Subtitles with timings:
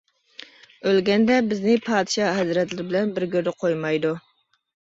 [0.91, 4.19] ئۆلگەندە بىزنى پادىشاھ ھەزرەتلىرى بىلەن بىر گۆردە قويمايدۇ.